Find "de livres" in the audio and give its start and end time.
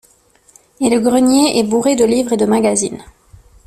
1.95-2.33